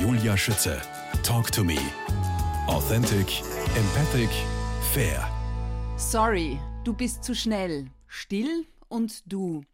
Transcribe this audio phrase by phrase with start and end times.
[0.00, 0.80] Julia Schütze.
[1.24, 1.76] Talk to me.
[2.68, 3.42] Authentic,
[3.76, 4.30] empathic,
[4.92, 5.28] fair.
[5.96, 7.90] Sorry, du bist zu schnell.
[8.06, 9.64] Still und du.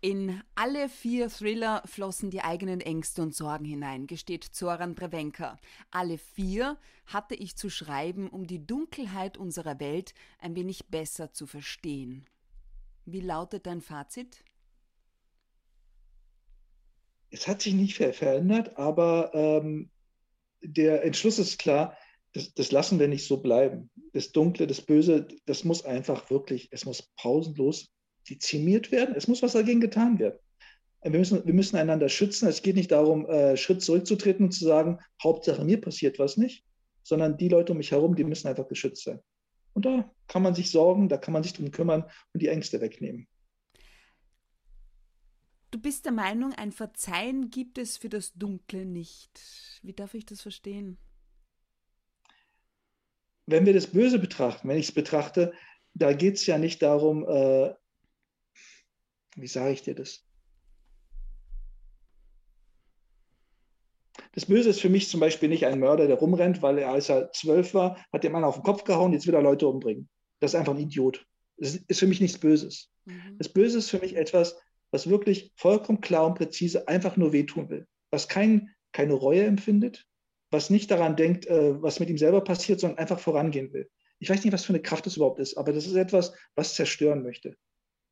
[0.00, 5.56] In alle vier Thriller flossen die eigenen Ängste und Sorgen hinein, gesteht Zoran Brevenka.
[5.92, 6.76] Alle vier
[7.06, 12.26] hatte ich zu schreiben, um die Dunkelheit unserer Welt ein wenig besser zu verstehen.
[13.04, 14.42] Wie lautet dein Fazit?
[17.30, 19.90] Es hat sich nicht ver verändert, aber ähm,
[20.62, 21.96] der Entschluss ist klar,
[22.32, 23.90] das, das, lassen wir nicht so bleiben.
[24.12, 27.92] Das Dunkle, das Böse, das muss einfach wirklich, es muss pausenlos
[28.28, 29.14] dezimiert werden.
[29.16, 30.38] Es muss was dagegen getan werden.
[31.02, 32.48] Wir müssen, wir müssen einander schützen.
[32.48, 36.64] Es geht nicht darum, äh, Schritt zurückzutreten und zu sagen, Hauptsache mir passiert was nicht,
[37.02, 39.20] sondern die Leute um mich herum, die müssen einfach geschützt sein.
[39.72, 42.80] Und da kann man sich sorgen, da kann man sich drum kümmern und die Ängste
[42.80, 43.28] wegnehmen.
[45.70, 49.30] Du bist der Meinung, ein Verzeihen gibt es für das Dunkle nicht.
[49.82, 50.98] Wie darf ich das verstehen?
[53.46, 55.52] Wenn wir das Böse betrachten, wenn ich es betrachte,
[55.94, 57.74] da geht es ja nicht darum, äh,
[59.36, 60.24] wie sage ich dir das?
[64.32, 67.08] Das Böse ist für mich zum Beispiel nicht ein Mörder, der rumrennt, weil er, als
[67.08, 70.08] er zwölf war, hat dem Mann auf den Kopf gehauen, jetzt will er Leute umbringen.
[70.40, 71.26] Das ist einfach ein Idiot.
[71.56, 72.90] Das ist für mich nichts Böses.
[73.04, 73.36] Mhm.
[73.38, 74.56] Das Böse ist für mich etwas,
[74.90, 77.86] was wirklich vollkommen klar und präzise einfach nur wehtun will.
[78.10, 80.06] Was kein, keine Reue empfindet,
[80.50, 83.88] was nicht daran denkt, äh, was mit ihm selber passiert, sondern einfach vorangehen will.
[84.18, 86.74] Ich weiß nicht, was für eine Kraft das überhaupt ist, aber das ist etwas, was
[86.74, 87.56] zerstören möchte.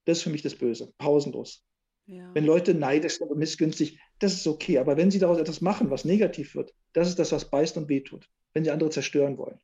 [0.04, 1.64] Das ist für mich das Böse, pausenlos.
[2.06, 2.30] Ja.
[2.32, 4.78] Wenn Leute neidisch sind und missgünstig, das ist okay.
[4.78, 7.90] Aber wenn sie daraus etwas machen, was negativ wird, das ist das, was beißt und
[7.90, 8.26] wehtut.
[8.54, 9.60] Wenn sie andere zerstören wollen.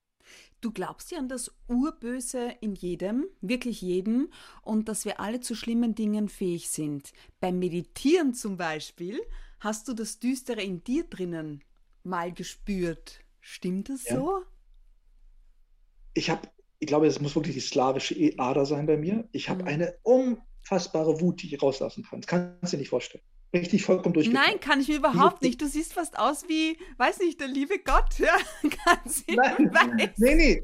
[0.61, 4.31] Du glaubst ja an das Urböse in jedem, wirklich jedem,
[4.63, 7.13] und dass wir alle zu schlimmen Dingen fähig sind.
[7.41, 9.21] Beim Meditieren zum Beispiel
[9.61, 11.63] hast du das Düstere in dir drinnen
[12.03, 13.21] mal gespürt.
[13.41, 14.17] Stimmt das ja.
[14.17, 14.43] so?
[16.15, 19.29] Ich habe, ich glaube, es muss wirklich die slawische Ader sein bei mir.
[19.33, 19.69] Ich habe mhm.
[19.69, 22.21] eine unfassbare Wut, die ich rauslassen kann.
[22.21, 23.25] Das kannst du dir nicht vorstellen
[23.61, 24.45] richtig vollkommen durchgeführt.
[24.47, 25.61] Nein, kann ich mir überhaupt nicht.
[25.61, 28.05] Du siehst fast aus wie, weiß nicht, der liebe Gott.
[28.19, 28.37] Ja,
[28.87, 30.63] ganz Nein, nee, nee.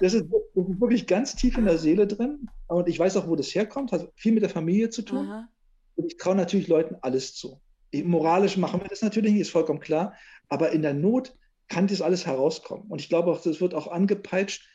[0.00, 2.48] Das ist, das ist, wirklich ganz tief in der Seele drin.
[2.66, 3.92] Und ich weiß auch, wo das herkommt.
[3.92, 5.28] Hat viel mit der Familie zu tun.
[5.28, 5.48] Aha.
[5.96, 7.60] Und ich traue natürlich Leuten alles zu.
[7.92, 10.14] Moralisch machen wir das natürlich nicht, ist vollkommen klar.
[10.48, 11.34] Aber in der Not
[11.68, 12.86] kann das alles herauskommen.
[12.88, 14.68] Und ich glaube auch, das wird auch angepeitscht,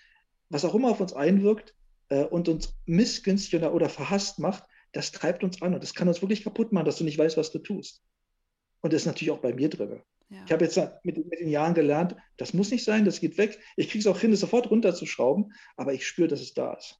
[0.49, 1.75] was auch immer auf uns einwirkt
[2.09, 4.63] äh, und uns missgünstig oder, oder verhasst macht,
[4.95, 7.35] das treibt uns an und das kann uns wirklich kaputt machen, dass du nicht weißt,
[7.35, 8.01] was du tust.
[8.81, 10.01] Und das ist natürlich auch bei mir drin.
[10.29, 10.43] Ja.
[10.45, 13.59] Ich habe jetzt mit, mit, den Jahren gelernt, das muss nicht sein, das geht weg.
[13.75, 16.97] Ich kriege es auch hin, es sofort runterzuschrauben, aber ich spüre, dass es da ist.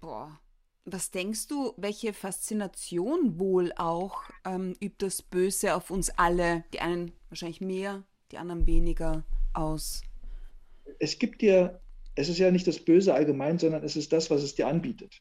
[0.00, 0.38] Boah.
[0.84, 6.80] Was denkst du, welche Faszination wohl auch ähm, übt das Böse auf uns alle, die
[6.80, 9.24] einen wahrscheinlich mehr, die anderen weniger
[9.54, 10.02] aus?
[10.98, 11.80] Es gibt dir,
[12.14, 15.20] es ist ja nicht das Böse allgemein, sondern es ist das, was es dir anbietet.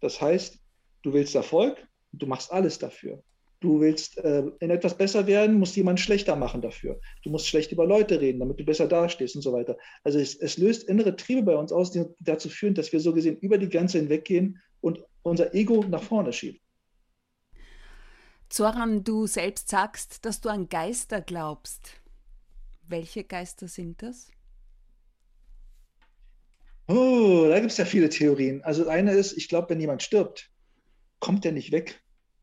[0.00, 0.58] Das heißt,
[1.06, 3.22] Du willst Erfolg, du machst alles dafür.
[3.60, 7.00] Du willst äh, in etwas besser werden, musst jemanden schlechter machen dafür.
[7.22, 9.78] Du musst schlecht über Leute reden, damit du besser dastehst und so weiter.
[10.02, 13.12] Also es, es löst innere Triebe bei uns aus, die dazu führen, dass wir so
[13.12, 16.60] gesehen über die Grenze hinweggehen und unser Ego nach vorne schieben.
[18.48, 22.00] Zoran, du selbst sagst, dass du an Geister glaubst.
[22.82, 24.32] Welche Geister sind das?
[26.88, 28.60] Oh, da gibt es ja viele Theorien.
[28.64, 30.50] Also eine ist, ich glaube, wenn jemand stirbt,
[31.20, 32.02] kommt der nicht weg,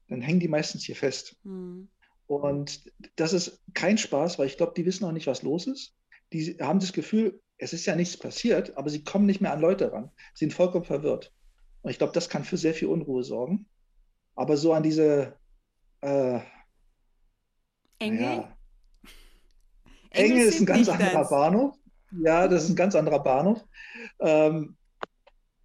[0.10, 1.36] dann hängen die meistens hier fest.
[1.44, 1.90] Mhm.
[2.28, 5.96] Und das ist kein Spaß, weil ich glaube, die wissen auch nicht, was los ist.
[6.32, 9.62] Die haben das Gefühl, es ist ja nichts passiert, aber sie kommen nicht mehr an
[9.62, 10.12] Leute ran.
[10.34, 11.32] Sie sind vollkommen verwirrt.
[11.82, 13.68] Und ich glaube, das kann für sehr viel Unruhe sorgen.
[14.36, 15.38] Aber so an diese
[16.02, 16.40] äh,
[18.00, 18.22] Engel?
[18.22, 18.58] Ja,
[20.12, 21.30] Engel, Engel ist ein ganz anderer das.
[21.30, 21.76] Bahnhof.
[22.24, 23.64] Ja, das ist ein ganz anderer Bahnhof.
[24.20, 24.76] Ähm,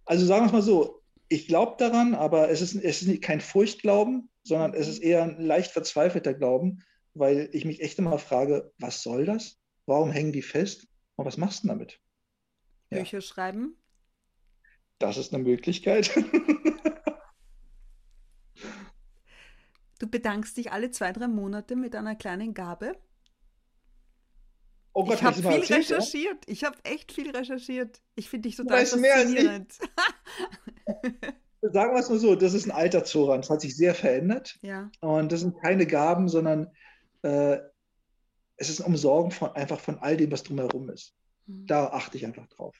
[0.05, 0.98] also sagen wir es mal so,
[1.29, 5.39] ich glaube daran, aber es ist, es ist kein Furchtglauben, sondern es ist eher ein
[5.39, 9.59] leicht verzweifelter Glauben, weil ich mich echt immer frage, was soll das?
[9.85, 10.87] Warum hängen die fest?
[11.15, 11.99] Und was machst du damit?
[12.89, 12.99] Ja.
[12.99, 13.77] Bücher schreiben?
[14.97, 16.11] Das ist eine Möglichkeit.
[19.99, 22.93] du bedankst dich alle zwei, drei Monate mit einer kleinen Gabe.
[24.93, 26.47] Oh Gott, ich habe viel erzählt, recherchiert.
[26.47, 26.53] Ja?
[26.53, 28.01] Ich habe echt viel recherchiert.
[28.15, 29.77] Ich finde dich total faszinierend.
[31.61, 33.41] Sagen wir es mal so, das ist ein alter Zoran.
[33.41, 34.57] Das hat sich sehr verändert.
[34.61, 34.89] Ja.
[35.01, 36.71] Und das sind keine Gaben, sondern
[37.21, 37.57] äh,
[38.55, 41.15] es ist ein Umsorgen von, einfach von all dem, was drumherum ist.
[41.47, 41.65] Mhm.
[41.67, 42.75] Da achte ich einfach drauf.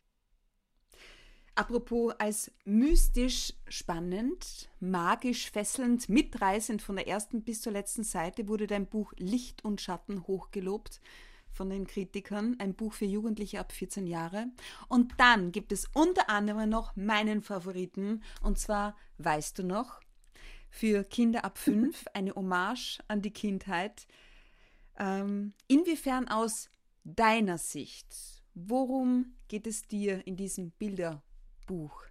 [1.56, 8.66] Apropos als mystisch spannend, magisch fesselnd, mitreißend von der ersten bis zur letzten Seite wurde
[8.66, 11.02] dein Buch Licht und Schatten hochgelobt
[11.52, 14.48] von den Kritikern, ein Buch für Jugendliche ab 14 Jahre.
[14.88, 20.00] Und dann gibt es unter anderem noch meinen Favoriten, und zwar Weißt du noch?
[20.70, 24.08] Für Kinder ab 5, eine Hommage an die Kindheit.
[24.98, 26.70] Ähm, inwiefern aus
[27.04, 28.08] deiner Sicht,
[28.54, 32.06] worum geht es dir in diesem Bilderbuch?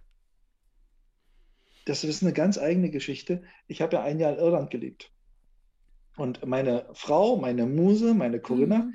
[1.85, 3.41] Das ist eine ganz eigene Geschichte.
[3.67, 5.11] Ich habe ja ein Jahr in Irland gelebt.
[6.15, 8.93] Und meine Frau, meine Muse, meine Corinna, mhm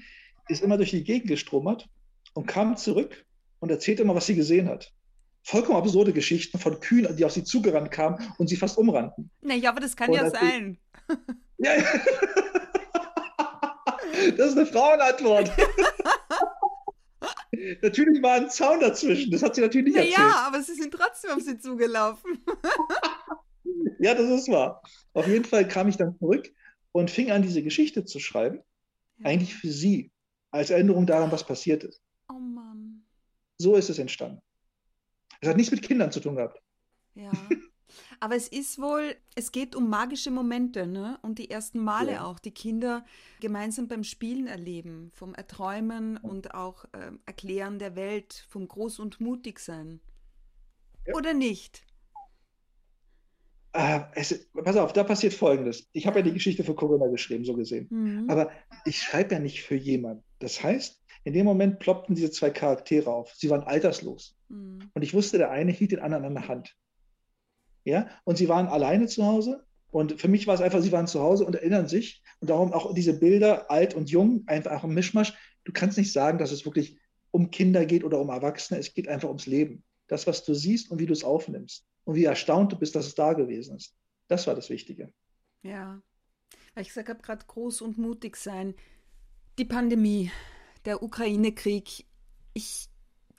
[0.48, 1.88] ist immer durch die Gegend gestromert
[2.34, 3.24] und kam zurück
[3.60, 4.92] und erzählte immer, was sie gesehen hat.
[5.42, 9.30] Vollkommen absurde Geschichten von Kühen, die auf sie zugerannt kamen und sie fast umrannten.
[9.42, 10.78] Nee, aber das kann und ja sein.
[11.58, 11.72] ja,
[14.36, 15.50] das ist eine Frauenantwort.
[17.82, 20.16] natürlich war ein Zaun dazwischen, das hat sie natürlich nicht erzählt.
[20.16, 22.44] Ja, aber sie sind trotzdem auf sie zugelaufen.
[23.98, 24.82] ja, das ist wahr.
[25.12, 26.50] Auf jeden Fall kam ich dann zurück
[26.92, 28.60] und fing an, diese Geschichte zu schreiben.
[29.18, 29.26] Ja.
[29.26, 30.10] Eigentlich für sie
[30.54, 32.00] als Erinnerung daran, was passiert ist.
[32.28, 33.04] Oh Mann.
[33.58, 34.40] So ist es entstanden.
[35.40, 36.62] Es hat nichts mit Kindern zu tun gehabt.
[37.14, 37.32] Ja.
[38.20, 41.18] Aber es ist wohl, es geht um magische Momente, ne?
[41.22, 42.24] Und die ersten Male ja.
[42.24, 43.04] auch, die Kinder
[43.40, 49.20] gemeinsam beim Spielen erleben, vom Erträumen und auch äh, Erklären der Welt, vom Groß- und
[49.20, 50.00] Mutigsein.
[51.06, 51.14] Ja.
[51.14, 51.84] Oder nicht?
[53.72, 55.88] Äh, es, pass auf, da passiert Folgendes.
[55.92, 57.88] Ich habe ja die Geschichte für Corona geschrieben, so gesehen.
[57.90, 58.30] Mhm.
[58.30, 58.50] Aber
[58.84, 60.22] ich schreibe ja nicht für jemanden.
[60.44, 63.32] Das heißt, in dem Moment ploppten diese zwei Charaktere auf.
[63.34, 64.36] Sie waren alterslos.
[64.50, 64.90] Mhm.
[64.92, 66.76] Und ich wusste, der eine hielt den anderen an der Hand.
[67.84, 69.64] Ja, und sie waren alleine zu Hause.
[69.90, 72.22] Und für mich war es einfach, sie waren zu Hause und erinnern sich.
[72.40, 75.32] Und darum auch diese Bilder, alt und jung, einfach ein Mischmasch.
[75.64, 76.98] Du kannst nicht sagen, dass es wirklich
[77.30, 78.78] um Kinder geht oder um Erwachsene.
[78.78, 79.82] Es geht einfach ums Leben.
[80.08, 83.06] Das, was du siehst und wie du es aufnimmst und wie erstaunt du bist, dass
[83.06, 83.96] es da gewesen ist.
[84.28, 85.10] Das war das Wichtige.
[85.62, 86.02] Ja,
[86.74, 88.74] weil ich gesagt habe, gerade groß und mutig sein.
[89.58, 90.32] Die Pandemie,
[90.84, 92.06] der Ukraine-Krieg,
[92.54, 92.88] ich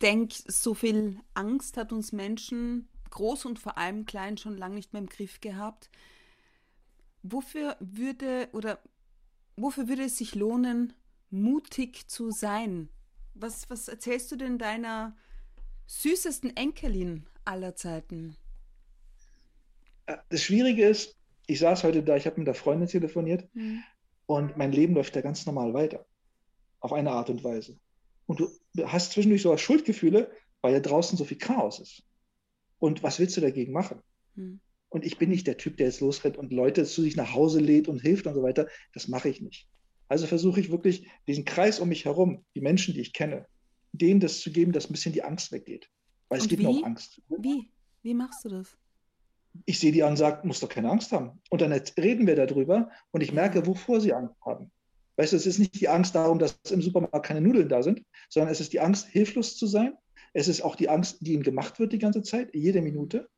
[0.02, 4.94] denke, so viel Angst hat uns Menschen, groß und vor allem klein, schon lange nicht
[4.94, 5.90] mehr im Griff gehabt.
[7.22, 8.80] Wofür würde oder
[9.58, 10.94] wofür würde es sich lohnen,
[11.32, 12.90] mutig zu sein?
[13.34, 15.18] Was, was erzählst du denn deiner
[15.88, 18.38] süßesten Enkelin aller Zeiten?
[20.30, 21.16] das Schwierige ist,
[21.48, 23.84] ich saß heute da, ich habe mit der Freundin telefoniert mhm.
[24.26, 26.06] Und mein Leben läuft da ganz normal weiter.
[26.80, 27.78] Auf eine Art und Weise.
[28.26, 28.50] Und du
[28.86, 30.32] hast zwischendurch sogar Schuldgefühle,
[30.62, 32.04] weil da draußen so viel Chaos ist.
[32.80, 34.02] Und was willst du dagegen machen?
[34.36, 34.60] Mhm.
[34.90, 37.60] Und ich bin nicht der Typ, der jetzt losrennt und Leute zu sich nach Hause
[37.60, 38.68] lädt und hilft und so weiter.
[38.94, 39.68] Das mache ich nicht.
[40.08, 43.48] Also versuche ich wirklich, diesen Kreis um mich herum, die Menschen, die ich kenne,
[43.92, 45.90] denen das zu geben, dass ein bisschen die Angst weggeht.
[46.30, 47.22] Weil es gibt noch Angst.
[47.40, 47.70] Wie?
[48.04, 48.78] Wie machst du das?
[49.66, 51.42] Ich sehe die an und sage, muss doch keine Angst haben.
[51.50, 54.72] Und dann reden wir darüber und ich merke, wovor sie Angst haben.
[55.18, 58.04] Weißt du, es ist nicht die Angst darum, dass im Supermarkt keine Nudeln da sind,
[58.30, 59.94] sondern es ist die Angst, hilflos zu sein.
[60.34, 63.30] Es ist auch die Angst, die ihnen gemacht wird die ganze Zeit, jede Minute.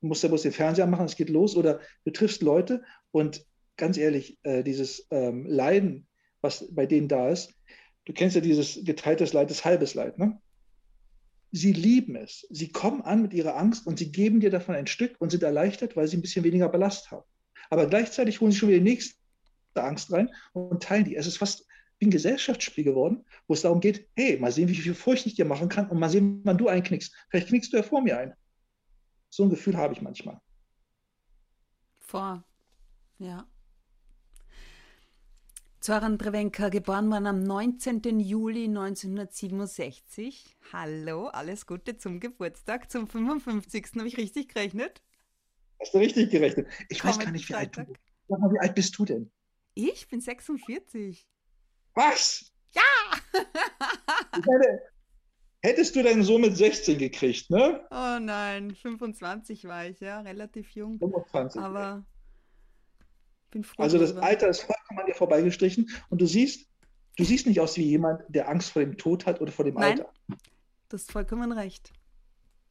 [0.00, 3.44] Du musst ja bloß den Fernseher machen, es geht los oder du triffst Leute und
[3.76, 6.06] ganz ehrlich, äh, dieses ähm, Leiden,
[6.40, 7.52] was bei denen da ist,
[8.04, 10.40] du kennst ja dieses geteiltes Leid, das halbes Leid, ne?
[11.50, 12.46] Sie lieben es.
[12.50, 15.42] Sie kommen an mit ihrer Angst und sie geben dir davon ein Stück und sind
[15.42, 17.24] erleichtert, weil sie ein bisschen weniger Ballast haben.
[17.70, 19.16] Aber gleichzeitig holen sie schon wieder die nächste
[19.74, 21.16] Angst rein und teilen die.
[21.16, 21.66] Es ist fast
[21.98, 25.34] wie ein Gesellschaftsspiel geworden, wo es darum geht, hey, mal sehen, wie viel Furcht ich
[25.34, 27.14] dir machen kann und mal sehen, wann du einknickst.
[27.30, 28.34] Vielleicht knickst du ja vor mir ein.
[29.30, 30.40] So ein Gefühl habe ich manchmal.
[32.00, 32.44] Vor,
[33.18, 33.46] ja.
[35.88, 38.20] Zoran Drevenka, geboren worden am 19.
[38.20, 40.54] Juli 1967.
[40.70, 43.92] Hallo, alles Gute zum Geburtstag, zum 55.
[43.96, 45.00] Habe ich richtig gerechnet?
[45.80, 46.66] Hast du richtig gerechnet?
[46.90, 48.00] Ich Komm weiß gar nicht, wie alt du bist.
[48.28, 49.30] Sag mal, wie alt bist du denn?
[49.72, 51.26] Ich bin 46.
[51.94, 52.52] Was?
[52.72, 52.82] Ja!
[54.46, 54.82] meine,
[55.62, 57.80] hättest du denn so mit 16 gekriegt, ne?
[57.90, 60.98] Oh nein, 25 war ich, ja, relativ jung.
[60.98, 61.62] 25.
[61.62, 62.17] Aber bin
[63.64, 63.82] froh.
[63.82, 66.68] Also das Alter ist vollkommen an dir vorbeigestrichen und du siehst,
[67.16, 69.74] du siehst nicht aus wie jemand, der Angst vor dem Tod hat oder vor dem
[69.74, 70.12] Nein, Alter.
[70.88, 71.92] Du hast vollkommen recht.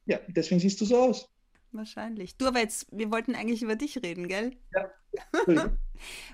[0.06, 1.28] Ja, deswegen siehst du so aus.
[1.72, 2.36] Wahrscheinlich.
[2.36, 4.56] Du, aber jetzt, wir wollten eigentlich über dich reden, gell?
[4.74, 4.90] Ja.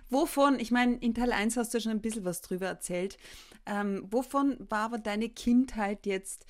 [0.09, 3.19] wovon, ich meine, in Teil 1 hast du schon ein bisschen was drüber erzählt.
[3.67, 6.47] Ähm, wovon war aber deine Kindheit jetzt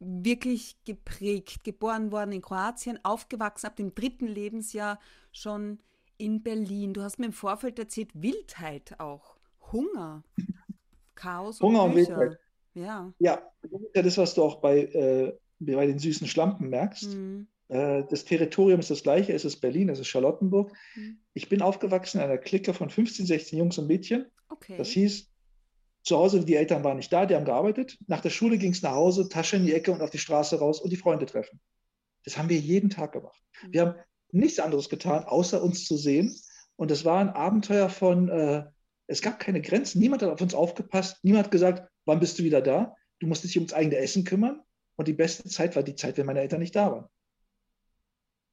[0.00, 1.62] wirklich geprägt?
[1.64, 4.98] Geboren worden in Kroatien, aufgewachsen ab dem dritten Lebensjahr
[5.32, 5.78] schon
[6.20, 6.94] in Berlin.
[6.94, 9.36] Du hast mir im Vorfeld erzählt, Wildheit auch.
[9.72, 10.24] Hunger,
[11.14, 12.18] Chaos Hunger und, Bücher.
[12.18, 12.38] Wildheit.
[12.74, 13.12] Ja.
[13.18, 13.42] Ja,
[13.94, 17.14] das ist, was du auch bei äh, bei den süßen Schlampen merkst.
[17.14, 17.46] Mhm.
[17.68, 20.72] Äh, das Territorium ist das gleiche, es ist Berlin, es ist Charlottenburg.
[20.96, 21.20] Mhm.
[21.34, 24.26] Ich bin aufgewachsen in einer Clique von 15, 16 Jungs und Mädchen.
[24.48, 24.76] Okay.
[24.76, 25.30] Das hieß,
[26.02, 27.98] zu Hause, die Eltern waren nicht da, die haben gearbeitet.
[28.06, 30.58] Nach der Schule ging es nach Hause, Tasche in die Ecke und auf die Straße
[30.58, 31.60] raus und die Freunde treffen.
[32.24, 33.42] Das haben wir jeden Tag gemacht.
[33.62, 33.72] Mhm.
[33.72, 33.94] Wir haben
[34.32, 36.34] nichts anderes getan, außer uns zu sehen.
[36.76, 38.64] Und es war ein Abenteuer von, äh,
[39.06, 40.00] es gab keine Grenzen.
[40.00, 41.18] Niemand hat auf uns aufgepasst.
[41.22, 42.96] Niemand hat gesagt, wann bist du wieder da?
[43.18, 44.60] Du musst dich ums eigene Essen kümmern.
[44.96, 47.06] Und die beste Zeit war die Zeit, wenn meine Eltern nicht da waren.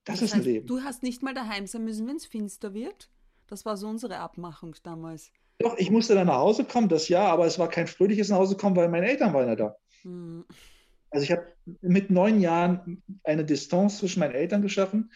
[0.04, 0.68] Das, das ist ein Leben.
[0.68, 3.10] Du hast nicht mal daheim sein müssen, wenn es finster wird.
[3.48, 5.32] Das war so unsere Abmachung damals.
[5.60, 8.38] Doch, ich musste dann nach Hause kommen, das ja, aber es war kein fröhliches nach
[8.38, 9.76] Hause kommen, weil meine Eltern waren ja da.
[10.04, 10.46] Hm.
[11.10, 11.48] Also ich habe
[11.82, 15.12] mit neun Jahren eine Distanz zwischen meinen Eltern geschaffen.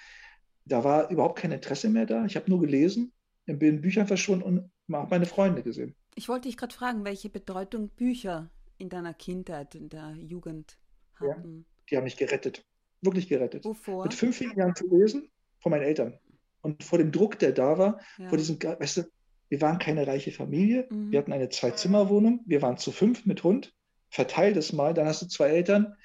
[0.71, 2.25] Da war überhaupt kein Interesse mehr da.
[2.25, 3.11] Ich habe nur gelesen,
[3.45, 5.95] bin in Büchern verschwunden und habe meine Freunde gesehen.
[6.15, 10.77] Ich wollte dich gerade fragen, welche Bedeutung Bücher in deiner Kindheit, in der Jugend
[11.15, 11.57] hatten.
[11.57, 12.65] Ja, die haben mich gerettet
[13.01, 13.65] wirklich gerettet.
[13.65, 14.03] Wovor?
[14.03, 16.17] Mit fünf Jahren zu lesen von meinen Eltern.
[16.61, 18.29] Und vor dem Druck, der da war, ja.
[18.29, 19.03] vor diesem, weißt du,
[19.49, 21.11] wir waren keine reiche Familie, mhm.
[21.11, 23.73] wir hatten eine Zwei-Zimmer-Wohnung, wir waren zu fünf mit Hund,
[24.09, 25.95] verteiltes Mal, dann hast du zwei Eltern,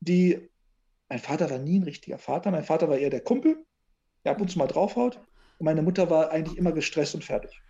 [0.00, 0.48] die,
[1.08, 3.64] mein Vater war nie ein richtiger Vater, mein Vater war eher der Kumpel,
[4.24, 5.16] der ab und zu mal draufhaut,
[5.58, 7.62] und meine Mutter war eigentlich immer gestresst und fertig.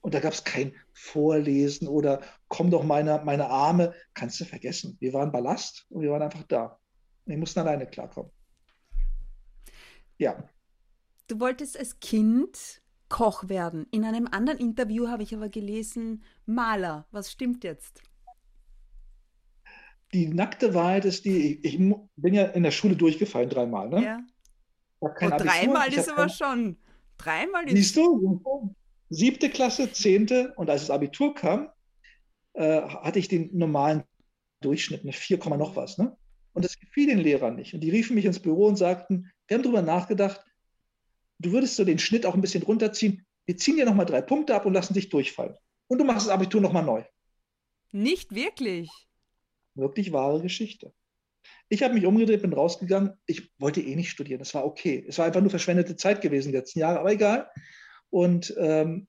[0.00, 4.96] Und da gab es kein Vorlesen oder komm doch meine, meine Arme, kannst du vergessen.
[5.00, 6.78] Wir waren Ballast und wir waren einfach da.
[7.26, 8.30] Wir mussten alleine klarkommen.
[10.18, 10.48] Ja.
[11.26, 13.86] Du wolltest als Kind Koch werden.
[13.90, 17.06] In einem anderen Interview habe ich aber gelesen, Maler.
[17.10, 18.02] Was stimmt jetzt?
[20.12, 23.88] Die nackte Wahrheit ist die, ich bin ja in der Schule durchgefallen dreimal.
[23.88, 24.04] Ne?
[24.04, 24.20] Ja.
[25.00, 26.76] Oh, dreimal ist aber schon.
[27.16, 27.74] Dreimal ist.
[27.74, 28.74] Siehst du?
[29.10, 31.70] Siebte Klasse, zehnte und als das Abitur kam,
[32.54, 34.04] äh, hatte ich den normalen
[34.60, 35.98] Durchschnitt, eine 4, noch was.
[35.98, 36.16] Ne?
[36.52, 37.72] Und das gefiel den Lehrern nicht.
[37.74, 40.44] Und die riefen mich ins Büro und sagten, wir haben darüber nachgedacht,
[41.38, 43.24] du würdest so den Schnitt auch ein bisschen runterziehen.
[43.46, 45.56] Wir ziehen dir nochmal drei Punkte ab und lassen dich durchfallen.
[45.86, 47.04] Und du machst das Abitur nochmal neu.
[47.92, 48.90] Nicht wirklich.
[49.74, 50.92] Wirklich wahre Geschichte.
[51.68, 53.12] Ich habe mich umgedreht, bin rausgegangen.
[53.26, 54.38] Ich wollte eh nicht studieren.
[54.38, 55.04] Das war okay.
[55.06, 57.50] Es war einfach nur verschwendete Zeit gewesen die letzten Jahre, aber egal.
[58.10, 59.06] Und ähm,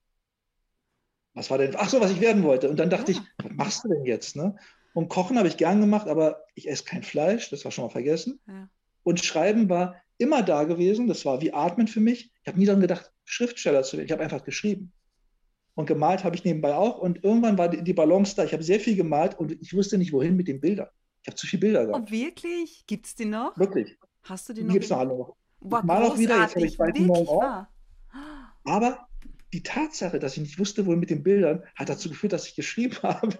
[1.34, 1.74] was war denn?
[1.76, 2.68] Ach so, was ich werden wollte.
[2.68, 3.18] Und dann dachte ja.
[3.18, 4.36] ich, was machst du denn jetzt?
[4.36, 4.56] Ne?
[4.92, 7.90] Und Kochen habe ich gern gemacht, aber ich esse kein Fleisch, das war schon mal
[7.90, 8.40] vergessen.
[8.46, 8.68] Ja.
[9.02, 12.30] Und Schreiben war immer da gewesen, das war wie Atmen für mich.
[12.42, 14.06] Ich habe nie daran gedacht, Schriftsteller zu werden.
[14.06, 14.92] Ich habe einfach geschrieben.
[15.74, 16.98] Und gemalt habe ich nebenbei auch.
[16.98, 18.44] Und irgendwann war die Balance da.
[18.44, 20.88] Ich habe sehr viel gemalt und ich wusste nicht, wohin mit den Bildern.
[21.22, 22.08] Ich habe zu viele Bilder gehabt.
[22.08, 22.84] Oh, wirklich?
[22.86, 23.56] Gibt es die noch?
[23.58, 23.98] Wirklich.
[24.22, 24.72] Hast du die noch?
[24.72, 25.36] Gibt es noch alle noch.
[25.60, 27.66] War mal auch wieder, jetzt habe ich bald morgen auch.
[28.64, 29.06] Aber
[29.52, 32.54] die Tatsache, dass ich nicht wusste, wohin mit den Bildern, hat dazu geführt, dass ich
[32.54, 33.38] geschrieben habe.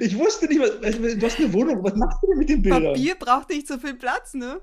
[0.00, 2.94] Ich wusste nicht, was, du hast eine Wohnung, was machst du denn mit den Bildern?
[2.94, 4.60] Papier braucht nicht so viel Platz, ne?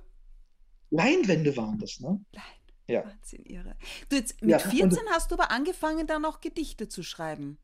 [0.91, 2.23] Leinwände waren das, ne?
[2.31, 2.43] Lein.
[2.87, 3.05] Ja.
[3.05, 3.75] Wahnsinn, irre.
[4.09, 7.57] Du jetzt, mit ja, 14 hast du aber angefangen, da noch Gedichte zu schreiben.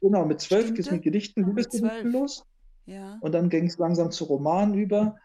[0.00, 2.44] Genau, mit 12 geht es mit Gedichten, Liebesgedichten los.
[2.86, 3.18] Ja.
[3.20, 5.16] Und dann ging es langsam zu Romanen über.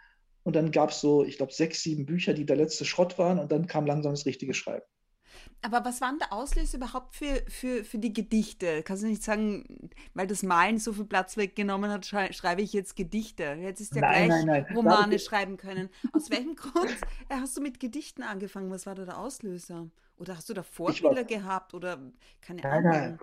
[0.43, 3.39] Und dann gab es so, ich glaube, sechs, sieben Bücher, die der letzte Schrott waren.
[3.39, 4.85] Und dann kam langsam das richtige Schreiben.
[5.61, 8.81] Aber was war denn der Auslöser überhaupt für, für, für die Gedichte?
[8.83, 12.95] Kannst du nicht sagen, weil das Malen so viel Platz weggenommen hat, schreibe ich jetzt
[12.95, 13.57] Gedichte?
[13.59, 14.75] Jetzt ist ja nein, gleich nein, nein.
[14.75, 15.23] Romane ich...
[15.25, 15.89] schreiben können.
[16.13, 16.95] Aus welchem Grund
[17.29, 18.71] hast du mit Gedichten angefangen?
[18.71, 19.89] Was war da der Auslöser?
[20.17, 21.99] Oder hast du da Vorbilder gehabt oder
[22.41, 22.91] keine nein, Ahnung?
[22.91, 23.19] Nein.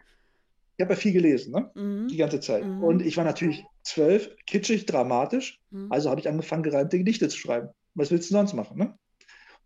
[0.76, 1.70] Ich habe ja viel gelesen, ne?
[1.74, 2.08] Mhm.
[2.08, 2.64] die ganze Zeit.
[2.64, 2.84] Mhm.
[2.84, 5.60] Und ich war natürlich zwölf, kitschig, dramatisch.
[5.70, 5.90] Mhm.
[5.90, 7.68] Also habe ich angefangen, gereimte Gedichte zu schreiben.
[7.94, 8.78] Was willst du sonst machen?
[8.78, 8.98] Ne?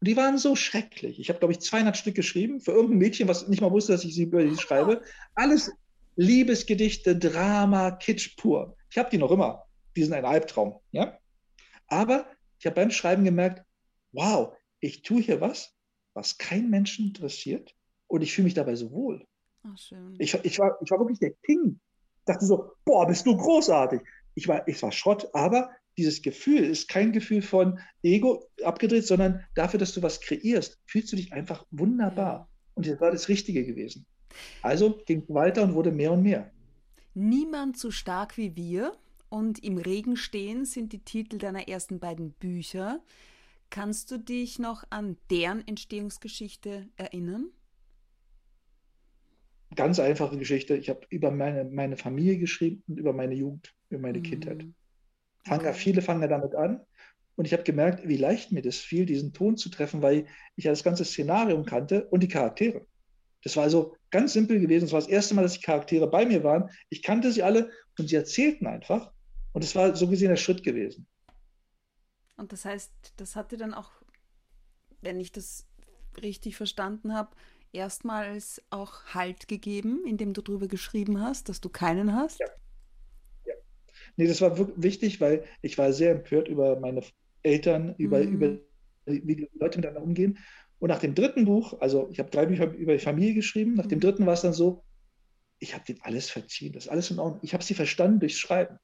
[0.01, 1.19] Und die waren so schrecklich.
[1.19, 4.05] Ich habe, glaube ich, 200 Stück geschrieben für irgendein Mädchen, was nicht mal wusste, dass
[4.05, 5.03] ich sie über sie schreibe.
[5.35, 5.73] Alles
[6.17, 8.77] Liebesgedichte, Drama, Kitsch pur.
[8.91, 9.65] Ich habe die noch immer.
[9.97, 10.81] Die sind ein Albtraum.
[10.93, 11.19] Ja?
[11.89, 12.27] Aber
[12.59, 13.65] ich habe beim Schreiben gemerkt,
[14.13, 15.75] wow, ich tue hier was,
[16.15, 17.75] was kein Menschen interessiert
[18.07, 19.27] und ich fühle mich dabei so wohl.
[19.63, 20.17] Ach, schön.
[20.19, 21.81] Ich, ich, war, ich war wirklich der King.
[22.31, 24.03] Ich dachte so, boah, bist du großartig.
[24.37, 29.45] Ich war, ich war Schrott, aber dieses Gefühl ist kein Gefühl von Ego abgedreht, sondern
[29.57, 32.49] dafür, dass du was kreierst, fühlst du dich einfach wunderbar.
[32.75, 34.07] Und das war das Richtige gewesen.
[34.63, 36.53] Also ging es weiter und wurde mehr und mehr.
[37.15, 38.93] Niemand so stark wie wir
[39.29, 43.01] und im Regen stehen sind die Titel deiner ersten beiden Bücher.
[43.71, 47.51] Kannst du dich noch an deren Entstehungsgeschichte erinnern?
[49.77, 50.77] Ganz einfache Geschichte.
[50.77, 54.23] Ich habe über meine, meine Familie geschrieben und über meine Jugend, über meine mhm.
[54.25, 54.67] Kindheit.
[55.45, 55.75] Fangen, okay.
[55.75, 56.81] Viele fangen ja damit an.
[57.37, 60.65] Und ich habe gemerkt, wie leicht mir das fiel, diesen Ton zu treffen, weil ich
[60.65, 62.87] ja das ganze Szenarium kannte und die Charaktere.
[63.43, 64.87] Das war also ganz simpel gewesen.
[64.87, 66.69] Es war das erste Mal, dass die Charaktere bei mir waren.
[66.91, 69.13] Ich kannte sie alle und sie erzählten einfach.
[69.53, 71.07] Und es war so gesehen der Schritt gewesen.
[72.37, 73.91] Und das heißt, das hat dir dann auch,
[75.01, 75.67] wenn ich das
[76.21, 77.35] richtig verstanden habe,
[77.73, 82.41] erstmals auch Halt gegeben, indem du darüber geschrieben hast, dass du keinen hast?
[82.41, 82.47] Ja.
[83.47, 83.55] ja.
[84.17, 87.03] Nee, das war wichtig, weil ich war sehr empört über meine
[87.43, 88.33] Eltern, über, mhm.
[88.33, 88.59] über
[89.07, 90.39] wie die Leute miteinander umgehen.
[90.79, 93.87] Und nach dem dritten Buch, also ich habe drei Bücher über die Familie geschrieben, nach
[93.87, 94.03] dem mhm.
[94.03, 94.85] dritten war es dann so,
[95.59, 97.41] ich habe denen alles verziehen, das ist alles in Ordnung.
[97.43, 98.79] Ich habe sie verstanden durchs Schreiben.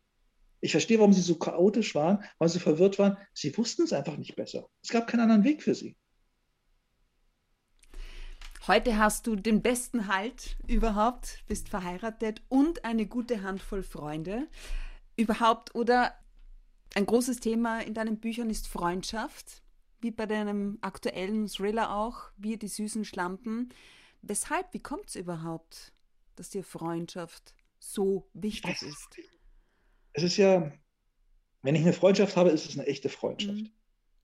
[0.60, 3.16] Ich verstehe, warum sie so chaotisch waren, warum sie verwirrt waren.
[3.32, 4.68] Sie wussten es einfach nicht besser.
[4.82, 5.96] Es gab keinen anderen Weg für sie.
[8.68, 14.48] Heute hast du den besten Halt überhaupt, bist verheiratet und eine gute Handvoll Freunde.
[15.16, 16.12] Überhaupt oder
[16.96, 19.62] ein großes Thema in deinen Büchern ist Freundschaft,
[20.00, 23.68] wie bei deinem aktuellen Thriller auch, wie die süßen Schlampen.
[24.22, 25.92] Weshalb, wie kommt es überhaupt,
[26.34, 29.16] dass dir Freundschaft so wichtig ist?
[30.12, 30.72] Es ist ja,
[31.62, 33.58] wenn ich eine Freundschaft habe, ist es eine echte Freundschaft.
[33.58, 33.70] Mhm.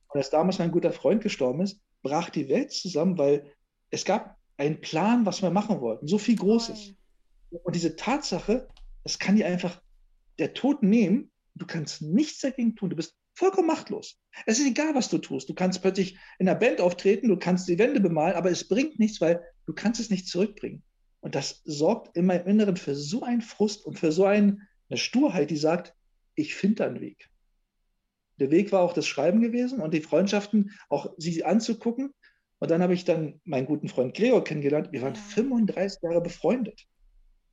[0.09, 3.49] Und als damals mein guter Freund gestorben ist, brach die Welt zusammen, weil
[3.93, 6.95] es gab einen Plan, was wir machen wollten, so viel Großes.
[7.51, 7.61] Oh.
[7.63, 8.67] Und diese Tatsache,
[9.05, 9.81] das kann dir einfach
[10.39, 14.19] der Tod nehmen, du kannst nichts dagegen tun, du bist vollkommen machtlos.
[14.47, 15.49] Es ist egal, was du tust.
[15.49, 18.99] Du kannst plötzlich in einer Band auftreten, du kannst die Wände bemalen, aber es bringt
[18.99, 20.83] nichts, weil du kannst es nicht zurückbringen.
[21.21, 24.99] Und das sorgt in meinem Inneren für so einen Frust und für so ein, eine
[24.99, 25.95] Sturheit, die sagt,
[26.35, 27.29] ich finde einen Weg.
[28.39, 32.13] Der Weg war auch das Schreiben gewesen und die Freundschaften, auch sie anzugucken.
[32.62, 34.92] Und dann habe ich dann meinen guten Freund Gregor kennengelernt.
[34.92, 35.21] Wir waren ja.
[35.21, 36.87] 35 Jahre befreundet.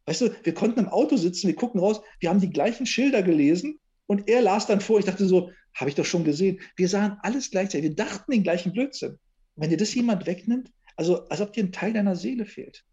[0.06, 3.24] Weißt du, wir konnten im Auto sitzen, wir gucken raus, wir haben die gleichen Schilder
[3.24, 5.00] gelesen und er las dann vor.
[5.00, 6.62] Ich dachte so, habe ich doch schon gesehen.
[6.76, 7.90] Wir sahen alles gleichzeitig.
[7.90, 9.14] Wir dachten den gleichen Blödsinn.
[9.14, 12.86] Und wenn dir das jemand wegnimmt, also als ob dir ein Teil deiner Seele fehlt.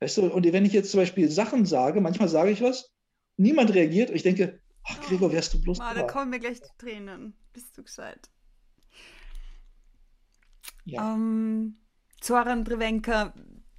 [0.00, 2.92] Weißt du, und wenn ich jetzt zum Beispiel Sachen sage, manchmal sage ich was,
[3.38, 6.60] niemand reagiert und ich denke, ach Gregor, wärst du bloß oh, Da kommen mir gleich
[6.60, 7.32] die Tränen.
[7.54, 8.28] Bist du gescheit.
[10.84, 11.14] Ja.
[11.14, 11.78] Ähm,
[12.20, 13.34] Zoran Drewenka,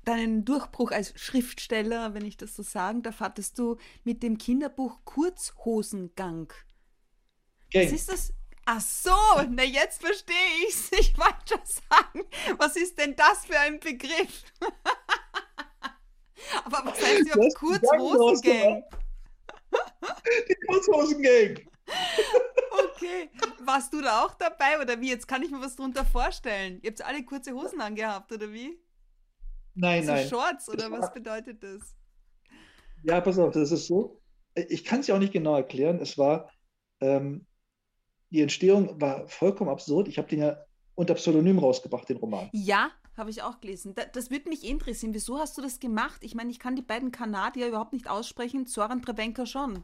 [0.05, 4.99] deinen Durchbruch als Schriftsteller, wenn ich das so sagen darf, hattest du mit dem Kinderbuch
[5.05, 6.51] Kurzhosengang.
[7.71, 7.85] Gang.
[7.85, 8.33] Was ist das?
[8.65, 9.11] Ach so,
[9.49, 10.35] na jetzt verstehe
[10.67, 10.89] ich's.
[10.91, 12.23] Ich wollte schon sagen,
[12.57, 14.43] was ist denn das für ein Begriff?
[16.65, 18.83] Aber was heißt überhaupt Kurzhosengang?
[20.49, 21.59] Die Kurzhosengang.
[23.03, 23.29] Okay.
[23.65, 25.09] Warst du da auch dabei oder wie?
[25.09, 26.79] Jetzt kann ich mir was drunter vorstellen.
[26.81, 28.79] Ihr habt alle kurze Hosen angehabt oder wie?
[29.75, 30.27] Nein, so nein.
[30.27, 31.95] Shorts oder was bedeutet das?
[33.03, 34.21] Ja, pass auf, das ist so.
[34.55, 35.99] Ich kann es ja auch nicht genau erklären.
[35.99, 36.51] Es war,
[37.01, 37.45] ähm,
[38.29, 40.07] die Entstehung war vollkommen absurd.
[40.07, 40.63] Ich habe den ja
[40.95, 42.49] unter Pseudonym rausgebracht, den Roman.
[42.53, 43.95] Ja, habe ich auch gelesen.
[43.95, 45.13] Das, das würde mich interessieren.
[45.13, 46.23] Wieso hast du das gemacht?
[46.23, 49.83] Ich meine, ich kann die beiden Kanadier überhaupt nicht aussprechen, Zoran Prevenka schon.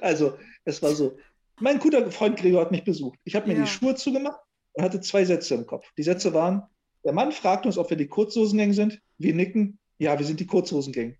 [0.00, 1.16] Also, es war so.
[1.62, 3.20] Mein guter Freund Gregor hat mich besucht.
[3.22, 3.62] Ich habe mir ja.
[3.62, 4.40] die Schuhe zugemacht
[4.72, 5.86] und hatte zwei Sätze im Kopf.
[5.96, 6.64] Die Sätze waren,
[7.04, 9.00] der Mann fragt uns, ob wir die Kurzhosengang sind.
[9.18, 11.16] Wir nicken, ja, wir sind die Kurzhosengang.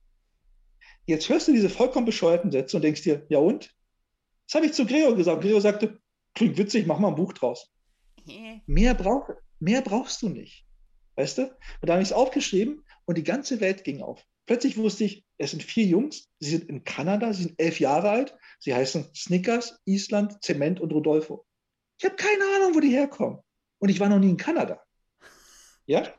[1.06, 3.72] Jetzt hörst du diese vollkommen bescheuerten Sätze und denkst dir, ja und?
[4.48, 5.42] Das habe ich zu Gregor gesagt.
[5.42, 6.00] Gregor sagte,
[6.34, 7.72] klingt witzig, mach mal ein Buch draus.
[8.66, 9.28] Mehr, brauch,
[9.60, 10.66] mehr brauchst du nicht.
[11.14, 11.42] Weißt du?
[11.42, 11.52] Und
[11.82, 14.24] da habe ich es aufgeschrieben und die ganze Welt ging auf.
[14.46, 18.10] Plötzlich wusste ich, es sind vier Jungs, sie sind in Kanada, sie sind elf Jahre
[18.10, 21.44] alt, sie heißen Snickers, Island, Zement und Rodolfo.
[21.98, 23.40] Ich habe keine Ahnung, wo die herkommen.
[23.78, 24.80] Und ich war noch nie in Kanada.
[25.86, 26.14] Ja?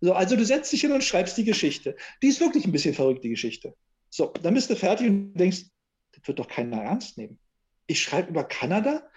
[0.00, 1.96] So, also du setzt dich hin und schreibst die Geschichte.
[2.22, 3.74] Die ist wirklich ein bisschen verrückt, die Geschichte.
[4.10, 5.64] So, dann bist du fertig und denkst,
[6.12, 7.40] das wird doch keiner ernst nehmen.
[7.88, 9.08] Ich schreibe über Kanada,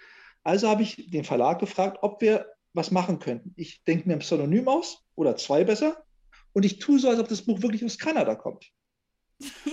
[0.42, 3.52] also habe ich den Verlag gefragt, ob wir was machen könnten.
[3.56, 6.04] Ich denke mir ein Pseudonym aus oder zwei besser
[6.52, 8.72] und ich tue so, als ob das Buch wirklich aus Kanada kommt.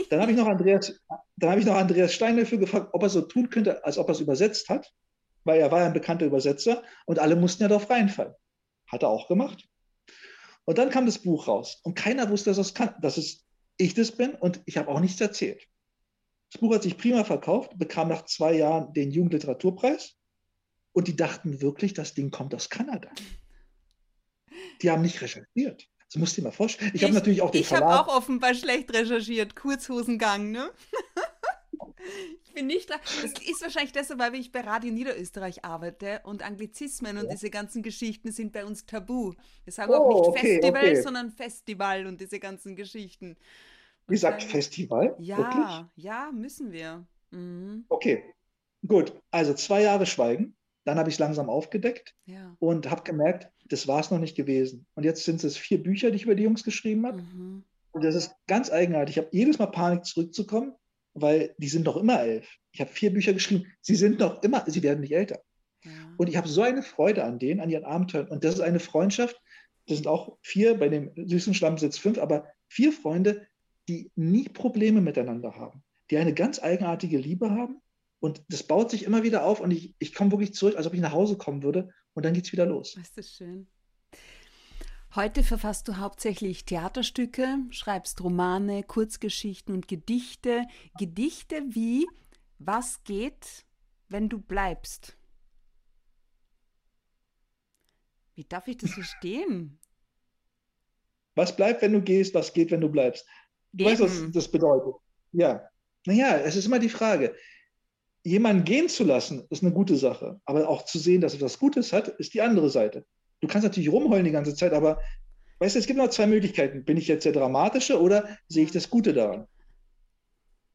[0.10, 0.99] Dann habe ich noch Andreas,
[1.38, 4.10] dann habe ich noch Andreas Stein dafür gefragt, ob er so tun könnte, als ob
[4.10, 4.93] er es übersetzt hat,
[5.43, 8.34] weil er war ja ein bekannter Übersetzer und alle mussten ja darauf reinfallen.
[8.88, 9.67] Hat er auch gemacht.
[10.65, 13.45] Und dann kam das Buch raus und keiner wusste, dass kann, dass es
[13.78, 15.67] ich das bin und ich habe auch nichts erzählt.
[16.52, 20.15] Das Buch hat sich prima verkauft, bekam nach zwei Jahren den Jugendliteraturpreis
[20.91, 23.10] und die dachten wirklich, das Ding kommt aus Kanada.
[24.82, 25.88] Die haben nicht recherchiert.
[26.13, 26.91] Das musst du dir mal vorstellen.
[26.93, 29.56] Ich, ich habe natürlich auch den Ich habe auch offenbar schlecht recherchiert.
[29.56, 30.69] Kurzhosengang, ne?
[32.45, 32.97] ich bin nicht da.
[32.97, 37.23] Das ist wahrscheinlich deshalb, weil ich bei Radio Niederösterreich arbeite und Anglizismen ja.
[37.23, 39.34] und diese ganzen Geschichten sind bei uns tabu.
[39.63, 41.02] Wir sagen oh, auch nicht okay, Festival, okay.
[41.02, 43.36] sondern Festival und diese ganzen Geschichten.
[44.08, 45.15] Wie sagt Festival?
[45.17, 45.86] Ja, Wirklich?
[45.95, 47.08] ja, müssen wir.
[47.32, 47.86] Mhm.
[47.89, 48.23] Okay,
[48.88, 49.19] gut.
[49.32, 50.56] Also zwei Jahre Schweigen.
[50.86, 52.56] Dann habe ich es langsam aufgedeckt ja.
[52.60, 54.86] und habe gemerkt, das war es noch nicht gewesen.
[54.96, 57.22] Und jetzt sind es vier Bücher, die ich über die Jungs geschrieben habe.
[57.22, 57.64] Mhm.
[57.92, 59.18] Und das ist ganz eigenartig.
[59.18, 60.74] Ich habe jedes Mal Panik, zurückzukommen.
[61.16, 62.48] weil die sind noch immer elf.
[62.72, 63.66] Ich habe vier Bücher geschrieben.
[63.82, 65.40] Sie sind noch immer, sie werden nicht älter.
[65.84, 65.92] Ja.
[66.18, 68.28] Und ich habe so eine Freude an denen, an ihren Abenteuern.
[68.30, 69.40] Und das ist eine Freundschaft.
[69.88, 73.46] Das sind auch vier, bei dem süßen Schlamm sitzt fünf, aber vier Freunde,
[73.88, 77.82] die nie Probleme miteinander haben, die eine ganz eigenartige Liebe haben.
[78.24, 80.94] Und das baut sich immer wieder auf und ich, ich komme wirklich zurück, als ob
[80.94, 82.94] ich nach Hause kommen würde und dann geht es wieder los.
[82.96, 83.68] Das ist schön.
[85.14, 90.66] Heute verfasst du hauptsächlich Theaterstücke, schreibst Romane, Kurzgeschichten und Gedichte.
[90.98, 92.08] Gedichte wie
[92.60, 93.66] Was geht,
[94.08, 95.18] wenn du bleibst?
[98.36, 99.80] Wie darf ich das verstehen?
[101.36, 102.34] Was bleibt, wenn du gehst?
[102.36, 103.28] Was geht, wenn du bleibst?
[103.74, 103.92] Du Eben.
[103.92, 104.94] weißt, was das bedeutet.
[105.34, 105.68] Ja.
[106.06, 107.36] Naja, es ist immer die Frage.
[108.24, 110.40] Jemanden gehen zu lassen, ist eine gute Sache.
[110.46, 113.06] Aber auch zu sehen, dass er was Gutes hat, ist die andere Seite.
[113.42, 115.02] Du kannst natürlich rumheulen die ganze Zeit, aber
[115.60, 116.86] weißt du, es gibt noch zwei Möglichkeiten.
[116.86, 119.48] Bin ich jetzt der Dramatische oder sehe ich das Gute daran?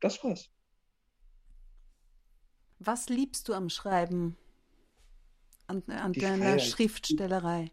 [0.01, 0.51] Das war's.
[2.79, 4.37] Was liebst du am Schreiben?
[5.67, 6.59] An, an deiner.
[6.59, 7.73] Schriftstellerei?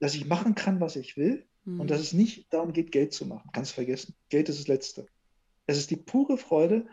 [0.00, 1.80] Dass ich machen kann, was ich will hm.
[1.80, 3.50] und dass es nicht darum geht, Geld zu machen.
[3.52, 4.14] Ganz vergessen.
[4.28, 5.08] Geld ist das Letzte.
[5.66, 6.86] Es ist die pure Freude,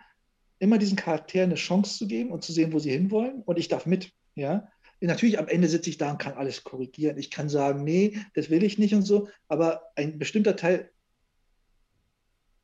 [0.60, 3.42] immer diesen Charakteren eine Chance zu geben und zu sehen, wo sie hinwollen.
[3.44, 4.12] Und ich darf mit.
[4.36, 4.68] Ja?
[5.02, 7.18] Natürlich am Ende sitze ich da und kann alles korrigieren.
[7.18, 10.90] Ich kann sagen, nee, das will ich nicht und so, aber ein bestimmter Teil,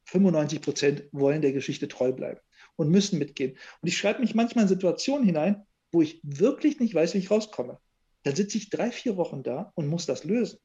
[0.06, 2.40] 95 Prozent, wollen der Geschichte treu bleiben
[2.76, 3.58] und müssen mitgehen.
[3.82, 7.32] Und ich schreibe mich manchmal in Situationen hinein, wo ich wirklich nicht weiß, wie ich
[7.32, 7.80] rauskomme.
[8.24, 10.60] Dann sitze ich drei, vier Wochen da und muss das lösen.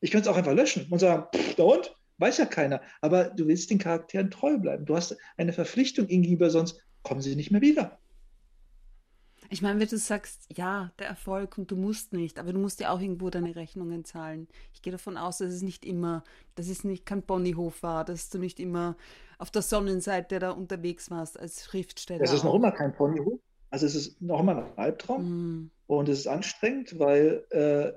[0.00, 1.26] Ich könnte es auch einfach löschen und sagen,
[1.56, 1.94] da und?
[2.18, 2.80] Weiß ja keiner.
[3.00, 4.84] Aber du willst den Charakteren treu bleiben.
[4.84, 7.98] Du hast eine Verpflichtung ihnen gegenüber, sonst kommen sie nicht mehr wieder.
[9.50, 12.80] Ich meine, wenn du sagst, ja, der Erfolg und du musst nicht, aber du musst
[12.80, 14.46] ja auch irgendwo deine Rechnungen zahlen.
[14.74, 16.22] Ich gehe davon aus, dass es nicht immer,
[16.54, 18.96] dass es nicht kein Ponyhof war, dass du nicht immer
[19.38, 22.22] auf der Sonnenseite da unterwegs warst als Schriftsteller.
[22.22, 23.40] Es ist noch immer kein Ponyhof.
[23.70, 25.70] Also es ist noch immer ein Albtraum mm.
[25.86, 27.92] und es ist anstrengend, weil äh,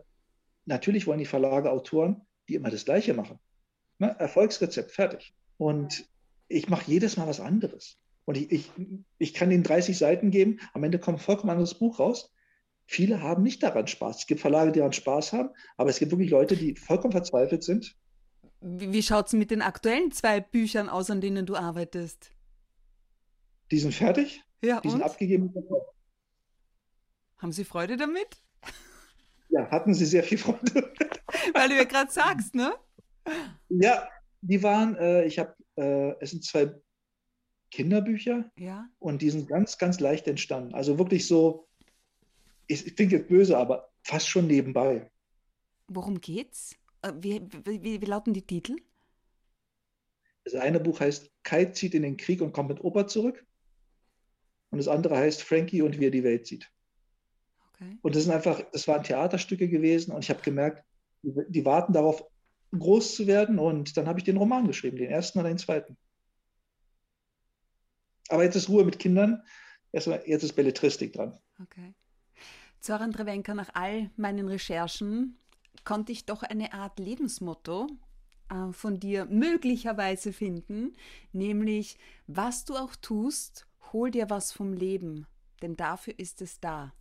[0.65, 3.39] natürlich wollen die Verlage Autoren, die immer das Gleiche machen.
[4.01, 4.15] Ne?
[4.17, 5.31] Erfolgsrezept, fertig.
[5.57, 6.09] Und
[6.47, 7.99] ich mache jedes Mal was anderes.
[8.25, 8.71] Und ich, ich,
[9.19, 12.33] ich kann den 30 Seiten geben, am Ende kommt ein vollkommen anderes Buch raus.
[12.87, 14.21] Viele haben nicht daran Spaß.
[14.21, 17.63] Es gibt Verlage, die daran Spaß haben, aber es gibt wirklich Leute, die vollkommen verzweifelt
[17.63, 17.95] sind.
[18.59, 22.31] Wie, wie schaut es mit den aktuellen zwei Büchern aus, an denen du arbeitest?
[23.69, 24.41] Die sind fertig.
[24.63, 24.93] Ja, die und?
[24.93, 25.53] sind abgegeben.
[27.37, 28.41] Haben Sie Freude damit?
[29.49, 30.91] Ja, hatten Sie sehr viel Freude.
[31.53, 32.73] Weil du ja gerade sagst, ne?
[33.69, 34.07] Ja,
[34.41, 36.73] die waren, äh, ich habe, äh, es sind zwei
[37.71, 38.51] Kinderbücher.
[38.57, 38.87] Ja.
[38.99, 40.73] Und die sind ganz, ganz leicht entstanden.
[40.75, 41.67] Also wirklich so,
[42.67, 45.09] ich, ich klingt jetzt böse, aber fast schon nebenbei.
[45.87, 46.75] Worum geht's?
[47.01, 48.75] Äh, wie, wie, wie, lauten die Titel?
[50.43, 53.45] Das eine Buch heißt Kai zieht in den Krieg und kommt mit Opa zurück.
[54.69, 56.71] Und das andere heißt Frankie und wie er die Welt sieht.
[57.73, 57.97] Okay.
[58.01, 60.83] Und das sind einfach, das waren Theaterstücke gewesen und ich habe gemerkt,
[61.23, 62.23] die, die warten darauf,
[62.77, 63.59] groß zu werden.
[63.59, 65.97] Und dann habe ich den Roman geschrieben, den ersten und den zweiten.
[68.29, 69.43] Aber jetzt ist Ruhe mit Kindern.
[69.91, 71.37] Erstmal, jetzt ist Belletristik dran.
[71.61, 71.93] Okay.
[72.79, 75.37] Zoran Drewenka, nach all meinen Recherchen
[75.83, 77.87] konnte ich doch eine Art Lebensmotto
[78.49, 80.95] äh, von dir möglicherweise finden,
[81.31, 85.27] nämlich, was du auch tust, hol dir was vom Leben,
[85.61, 86.93] denn dafür ist es da.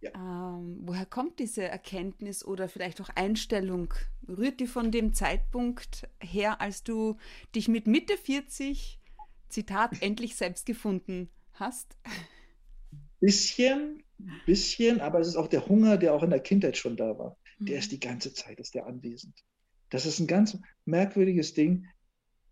[0.00, 0.10] Ja.
[0.14, 3.92] Ähm, woher kommt diese Erkenntnis oder vielleicht auch Einstellung?
[4.28, 7.16] Rührt die von dem Zeitpunkt her, als du
[7.54, 9.00] dich mit Mitte 40
[9.48, 11.96] Zitat, endlich selbst gefunden hast?
[13.20, 14.02] Bisschen,
[14.44, 17.36] bisschen, aber es ist auch der Hunger, der auch in der Kindheit schon da war.
[17.58, 17.78] Der mhm.
[17.78, 19.34] ist die ganze Zeit, ist der anwesend.
[19.88, 21.86] Das ist ein ganz merkwürdiges Ding.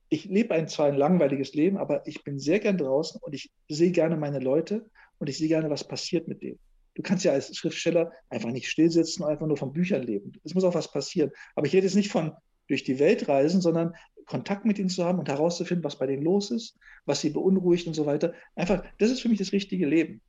[0.09, 3.51] Ich lebe ein zwar ein langweiliges Leben, aber ich bin sehr gern draußen und ich
[3.69, 6.59] sehe gerne meine Leute und ich sehe gerne, was passiert mit denen.
[6.95, 10.33] Du kannst ja als Schriftsteller einfach nicht stillsitzen und einfach nur von Büchern leben.
[10.45, 11.31] Es muss auch was passieren.
[11.55, 12.33] Aber ich rede jetzt nicht von
[12.69, 13.95] durch die Welt reisen, sondern
[14.27, 17.87] Kontakt mit ihnen zu haben und herauszufinden, was bei denen los ist, was sie beunruhigt
[17.87, 18.33] und so weiter.
[18.55, 20.23] Einfach, das ist für mich das richtige Leben,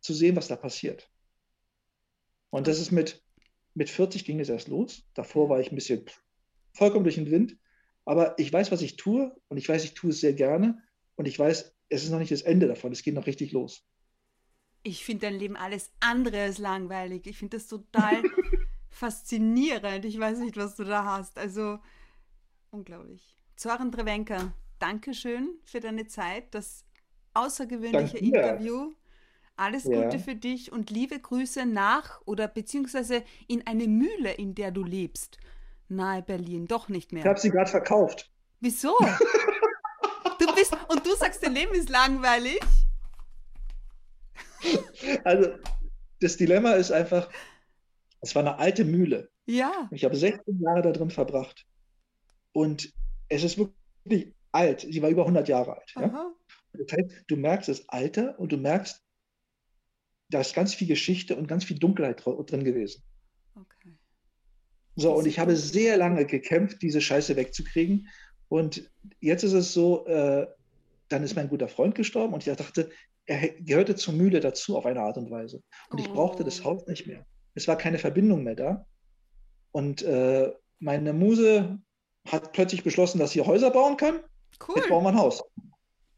[0.00, 1.10] zu sehen, was da passiert.
[2.50, 3.22] Und das ist mit,
[3.74, 5.06] mit 40 ging es erst los.
[5.14, 6.04] Davor war ich ein bisschen
[6.72, 7.56] vollkommen durch den Wind.
[8.04, 10.82] Aber ich weiß, was ich tue und ich weiß, ich tue es sehr gerne
[11.16, 12.92] und ich weiß, es ist noch nicht das Ende davon.
[12.92, 13.86] Es geht noch richtig los.
[14.82, 17.26] Ich finde dein Leben alles andere als langweilig.
[17.26, 18.22] Ich finde das total
[18.90, 20.04] faszinierend.
[20.04, 21.38] Ich weiß nicht, was du da hast.
[21.38, 21.78] Also,
[22.70, 23.36] Unglaublich.
[23.56, 26.84] Zoran Drewenka, Dankeschön für deine Zeit, das
[27.34, 28.18] außergewöhnliche.
[28.18, 28.92] Interview.
[29.56, 30.02] Alles ja.
[30.02, 34.84] Gute für dich und liebe Grüße nach oder beziehungsweise in eine Mühle, in der du
[34.84, 35.38] lebst.
[35.88, 37.22] Nahe Berlin, doch nicht mehr.
[37.22, 38.30] Ich habe sie gerade verkauft.
[38.60, 38.96] Wieso?
[40.38, 42.60] du bist, und du sagst, dein Leben ist langweilig?
[45.24, 45.50] Also,
[46.20, 47.30] das Dilemma ist einfach,
[48.20, 49.30] es war eine alte Mühle.
[49.46, 49.88] Ja.
[49.90, 51.66] Ich habe 16 Jahre da drin verbracht.
[52.52, 52.92] Und
[53.28, 54.80] es ist wirklich alt.
[54.80, 55.92] Sie war über 100 Jahre alt.
[55.96, 56.32] Ja?
[56.72, 59.02] Das heißt, du merkst das Alter und du merkst,
[60.28, 63.02] da ist ganz viel Geschichte und ganz viel Dunkelheit drin gewesen.
[63.54, 63.96] Okay.
[64.96, 68.08] So, und ich habe sehr lange gekämpft, diese Scheiße wegzukriegen.
[68.48, 70.46] Und jetzt ist es so, äh,
[71.08, 72.90] dann ist mein guter Freund gestorben und ich dachte,
[73.30, 75.62] er gehörte zur Mühle dazu auf eine Art und Weise.
[75.90, 76.64] Und ich brauchte das oh.
[76.64, 77.24] Haus nicht mehr.
[77.54, 78.86] Es war keine Verbindung mehr da.
[79.70, 81.78] Und äh, meine Muse
[82.26, 84.18] hat plötzlich beschlossen, dass sie Häuser bauen kann.
[84.66, 84.74] Cool.
[84.76, 85.44] Jetzt bauen wir ein Haus.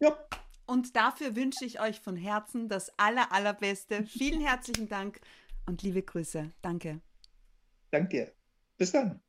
[0.01, 0.17] Ja.
[0.65, 4.05] Und dafür wünsche ich euch von Herzen das aller, allerbeste.
[4.07, 5.21] Vielen herzlichen Dank
[5.67, 6.51] und liebe Grüße.
[6.63, 7.03] Danke.
[7.91, 8.33] Danke.
[8.79, 9.21] Bis dann.